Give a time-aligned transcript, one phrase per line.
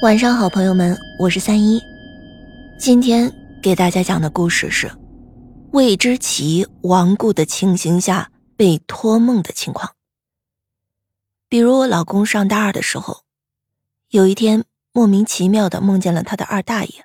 [0.00, 1.82] 晚上好，朋友们，我是三一。
[2.78, 4.88] 今天给大家讲的故事是
[5.72, 9.96] 未知其亡故的情形下被托梦的情况。
[11.48, 13.24] 比如我老公上大二的时候，
[14.10, 17.04] 有一天莫名其妙的梦见了他的二大爷。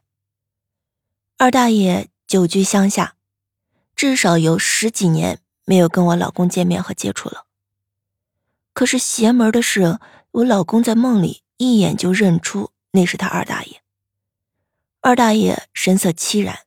[1.40, 3.16] 二大爷久居乡下，
[3.96, 7.46] 至少有十几年没有跟我老公见面和接触了。
[8.72, 9.98] 可是邪门的是，
[10.30, 12.70] 我老公在梦里一眼就认出。
[12.94, 13.82] 那是他二大爷。
[15.02, 16.60] 二大爷神色凄然，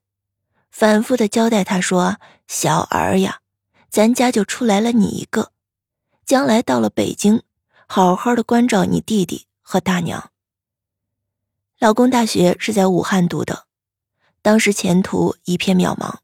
[0.71, 2.19] 反复的交代他说
[2.49, 3.41] ：“小儿呀，
[3.89, 5.53] 咱家就出来了你一个，
[6.27, 7.43] 将来到了北京，
[7.87, 10.33] 好好的关照你弟弟和大娘。”
[11.79, 13.67] 老公大学是在武汉读的，
[14.43, 16.17] 当时前途一片渺茫，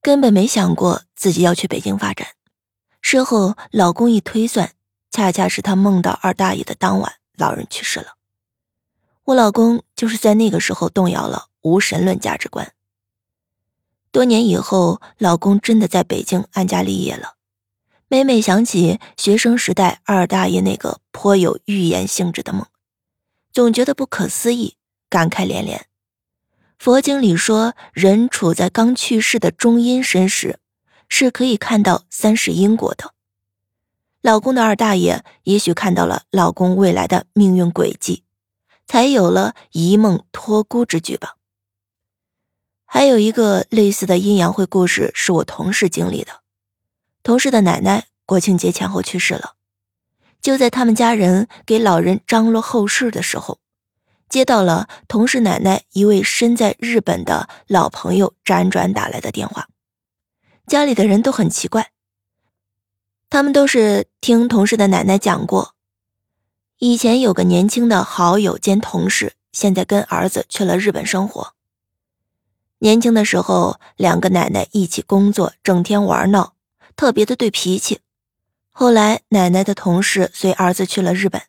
[0.00, 2.26] 根本没想过自己要去北京发展。
[3.02, 4.72] 事后，老公一推算，
[5.10, 8.16] 恰恰是他梦到二大爷的当晚，老人去世了。
[9.24, 12.72] 我老公就是在那个时候动摇了无神论价值观。
[14.10, 17.34] 多年以后，老公真的在北京安家立业了。
[18.08, 22.66] 每每想起学生时代二大爷那个颇有预言性质的梦，
[23.52, 24.74] 总觉得不可思议，
[25.08, 25.86] 感慨连连。
[26.76, 30.58] 佛经里说，人处在刚去世的中阴身时，
[31.08, 33.14] 是可以看到三世因果的。
[34.22, 38.24] 老公的二大爷也许看到了老公未来的命运轨迹。
[38.90, 41.36] 才有了一梦托孤之举吧。
[42.84, 46.40] 还有一个类似的阴阳会故事是我同事经历的，
[47.22, 49.54] 同事的奶奶国庆节前后去世了，
[50.42, 53.60] 就在他们家人给老人张罗后事的时候，
[54.28, 59.68] 接到了同事奶奶一位身在日本的老朋友辗转打来的电话，
[60.66, 61.92] 家里的人都很奇怪，
[63.28, 65.76] 他们都是听同事的奶奶讲过。
[66.82, 71.52] 以前有个年轻的好友兼同事，现在跟儿子去了日本生活。
[72.78, 76.54] 年轻的时候，两个奶奶一起工作，整天玩闹，
[76.96, 78.00] 特别的对脾气。
[78.70, 81.42] 后来，奶奶的同事随儿子去了日本，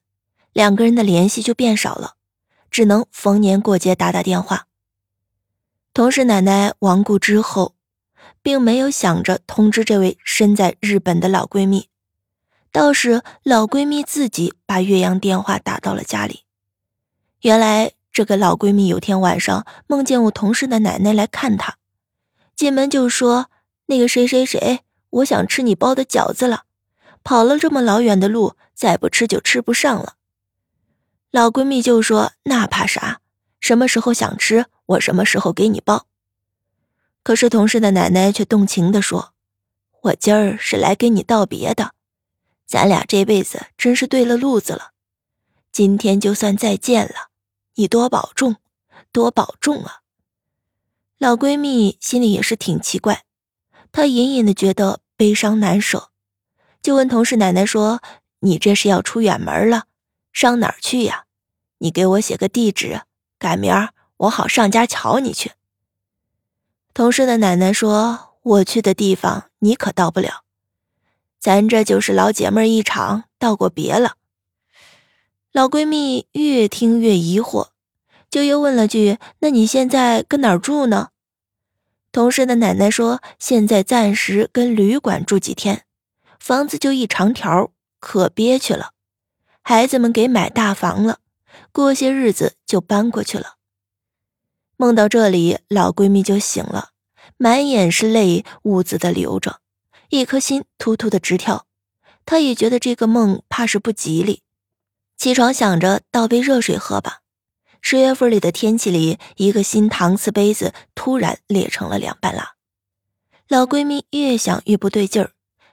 [0.52, 2.16] 两个人的联系就变少了，
[2.70, 4.68] 只能逢年过节打打电话。
[5.94, 7.76] 同事奶奶亡故之后，
[8.42, 11.88] 并没有想着通知这位身在日本的老闺蜜。
[12.72, 16.46] 倒是老闺蜜自己把岳阳电话打到了家里。
[17.42, 21.78] 原来这个老闺蜜有天晚上梦见我同事的奶奶来看她，
[22.56, 23.50] 进门就说
[23.88, 26.64] ：“那个谁谁谁，我想吃你包的饺子了，
[27.24, 30.16] 跑了这么老远的路，再不吃就吃不上了。”
[31.30, 33.20] 老闺蜜就说：“那怕啥？
[33.60, 36.06] 什么时候想吃，我什么时候给你包。”
[37.24, 39.34] 可是同事的奶奶却动情地说
[40.04, 41.92] ：“我今儿是来跟你道别的。”
[42.72, 44.92] 咱俩这辈子真是对了路子了，
[45.74, 47.28] 今天就算再见了，
[47.76, 48.56] 你多保重，
[49.12, 50.04] 多保重啊！
[51.18, 53.26] 老闺蜜心里也是挺奇怪，
[53.92, 56.12] 她隐隐的觉得悲伤难舍，
[56.82, 58.02] 就问同事奶奶说
[58.40, 59.88] ：“你这是要出远门了，
[60.32, 61.26] 上哪儿去呀？
[61.80, 63.02] 你给我写个地址，
[63.38, 65.52] 改明儿我好上家瞧你去。”
[66.96, 70.46] 同事的奶奶说：“我去的地方你可到不了。”
[71.42, 74.14] 咱这就是老姐妹一场，道过别了。
[75.52, 77.70] 老闺蜜越听越疑惑，
[78.30, 81.10] 就又问了句：“那你现在跟哪儿住呢？”
[82.14, 85.84] 同事的奶奶说：“现在暂时跟旅馆住几天，
[86.40, 88.92] 房子就一长条，可憋屈了。
[89.64, 91.18] 孩子们给买大房了，
[91.72, 93.56] 过些日子就搬过去了。”
[94.78, 96.90] 梦到这里，老闺蜜就醒了，
[97.38, 99.60] 满眼是泪，兀自的流着。
[100.12, 101.66] 一颗心突突的直跳，
[102.26, 104.44] 他也觉得这个梦怕是不吉利。
[105.16, 107.22] 起床想着倒杯热水喝吧。
[107.82, 112.56] 十月份里的天气里，一个新搪瓷杯子突然裂成了两半拉。
[113.48, 115.32] 老闺蜜越想越不对劲儿，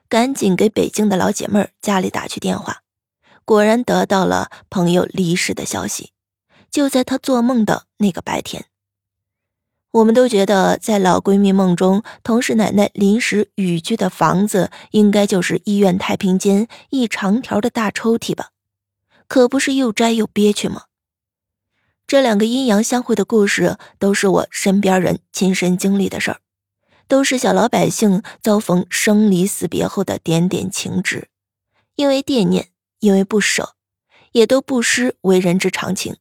[0.09, 2.83] 赶紧给北京的老姐妹儿家里打去电话，
[3.45, 6.13] 果然得到了朋友离世的消息。
[6.71, 8.67] 就在她做梦的那个白天。
[9.91, 18.51] 我们都觉得，在老闺蜜梦中，同事奶奶临时寓居的房子，应该就是医院太平间一长条的大抽屉吧？
[19.27, 20.83] 可不是又摘又憋屈吗？
[22.07, 26.41] 这两个阴阳相会的故事，都是我身边人亲身经历的事儿，
[27.09, 31.29] 都是小老百姓遭逢生离死别后的点点情执，
[31.97, 32.69] 因为惦念，
[33.01, 33.75] 因为不舍，
[34.33, 36.17] 也都不失为人之常情。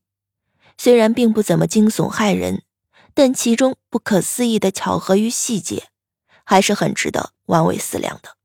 [0.78, 2.64] 虽然并不怎么惊悚骇人。
[3.18, 5.88] 但其中不可思议的巧合与细节，
[6.46, 8.37] 还是很值得玩味思量的。